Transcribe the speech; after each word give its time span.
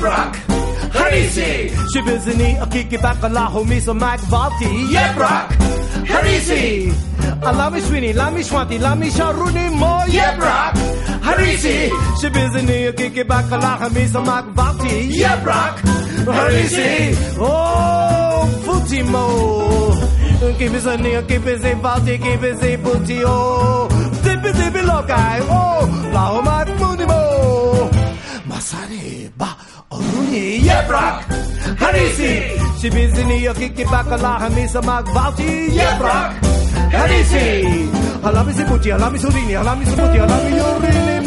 Heresy, 0.00 1.68
Shibizini, 1.92 2.58
a 2.62 2.66
kiki 2.66 2.96
bakalaho, 2.96 3.64
misa 3.66 3.94
Mac 3.94 4.18
Valti, 4.20 4.64
Yebrak, 4.94 5.52
Heresy, 6.06 6.88
Alami 7.42 7.80
Sweeney, 7.82 8.12
Lami 8.14 8.40
Swanti, 8.40 8.80
Lami 8.80 9.08
Sharuni, 9.08 9.70
Mo, 9.78 10.00
Yebrak, 10.06 10.74
Heresy, 11.22 11.90
Shibizini, 12.18 12.88
a 12.88 12.92
kiki 12.94 13.24
bakalaho, 13.24 13.90
misa 13.90 14.24
Mac 14.24 14.46
Valti, 14.54 15.10
Yebrak, 15.10 15.78
Heresy, 16.24 17.14
Oh, 17.38 18.48
Futimo. 18.64 20.58
Keep 20.58 20.72
it 20.72 20.80
sunny, 20.80 21.10
keep 21.28 21.46
it 21.46 21.60
say 21.60 21.74
Valti, 21.74 22.16
keep 22.16 22.42
it 22.42 22.58
say 22.58 22.76
Puti, 22.78 23.22
oh. 23.26 23.88
Zip 24.22 24.44
it, 24.44 24.56
zip 24.56 24.74
it, 24.74 24.84
lokai, 24.86 25.40
oh. 25.42 26.10
Lao 26.14 26.38
oh, 26.38 26.42
Mac 26.42 26.66
Munimo. 26.68 27.90
Masari, 28.48 29.30
ba, 29.36 29.54
Oruni, 30.30 30.60
Yebrak, 30.62 31.24
Heresy, 31.78 32.58
Shibizini, 32.78 33.48
a 33.50 33.54
kiki 33.54 33.84
bakalaho, 33.84 34.48
misa 34.50 34.80
Mac 34.84 35.04
Valti, 35.06 35.68
Yebrak, 35.70 36.32
Heresy, 36.90 37.90
Alami 38.22 38.52
si 38.52 38.64
Puti, 38.64 38.90
alami 38.90 39.18
surini, 39.18 39.54
alami 39.54 39.84
si 39.84 39.94
Puti, 39.96 40.18
alami 40.18 40.56
yorini, 40.56 41.19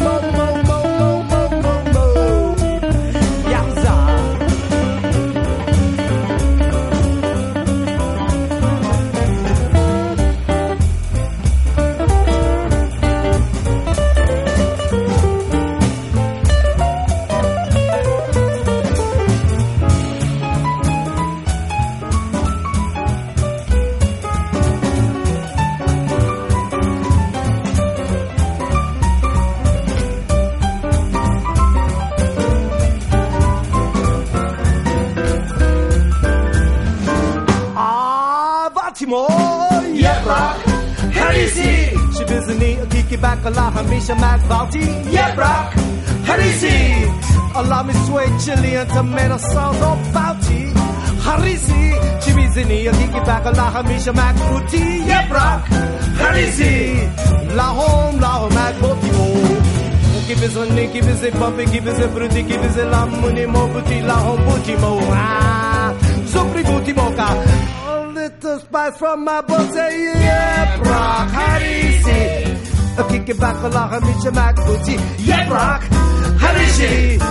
Yebrak, 40.04 40.56
Heresy, 41.18 41.96
Shibizini, 42.14 42.90
Kiki 42.90 43.16
Bakala, 43.16 43.72
Hamisha 43.72 44.14
Mac 44.20 44.40
Valti, 44.42 44.84
Yebrak, 45.14 45.72
Heresy, 46.26 47.08
Allow 47.56 47.82
me 47.84 47.94
sweet 48.04 48.32
chili 48.44 48.74
and 48.74 48.90
tomato 48.90 49.38
sauce, 49.38 49.76
oh 49.80 49.96
Balti, 50.12 50.62
Heresy, 51.24 51.84
Shibizini, 52.22 52.78
Kiki 52.98 53.20
Bakala, 53.28 53.66
Hamisha 53.72 54.14
Mac 54.14 54.36
Puti, 54.36 55.06
Yebrak, 55.08 55.64
Heresy, 56.20 57.54
La 57.54 57.72
home, 57.72 58.20
la 58.20 58.40
home, 58.40 58.54
Mac 58.54 58.80
Baltimore. 58.80 59.60
Keep 60.26 60.38
it 60.38 60.50
sunny, 60.50 60.88
keep 60.88 61.04
it 61.04 61.34
bumpy, 61.34 61.64
keep 61.66 61.84
it 61.86 62.10
pretty, 62.14 62.42
keep 62.42 62.60
it 62.60 62.76
la 62.90 63.06
money, 63.06 63.46
mo 63.46 63.68
puti, 63.68 64.02
la 64.06 64.16
home, 64.16 64.40
puti, 64.44 64.74
mo. 64.80 64.98
Spice 68.74 68.98
from 68.98 69.22
my 69.22 69.40
boss, 69.42 69.72
say, 69.72 70.02
yeah, 70.02 70.82
Brock, 70.82 71.30
Heresy. 71.30 72.98
A 72.98 73.08
kick 73.08 73.28
it 73.28 73.38
back, 73.38 73.62
a 73.62 73.68
la 73.68 73.88
hamisha, 73.88 74.34
Mac 74.34 74.56
Puti, 74.56 74.96
yeah, 75.24 75.48
Brock, 75.48 75.82
Heresy. 76.40 77.23